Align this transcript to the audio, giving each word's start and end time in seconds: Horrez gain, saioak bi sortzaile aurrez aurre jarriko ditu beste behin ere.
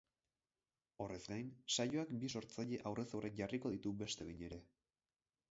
Horrez 1.03 1.19
gain, 1.33 1.51
saioak 1.75 2.15
bi 2.23 2.31
sortzaile 2.39 2.81
aurrez 2.93 3.07
aurre 3.19 3.33
jarriko 3.43 3.75
ditu 3.77 3.95
beste 4.03 4.29
behin 4.33 4.45
ere. 4.51 4.63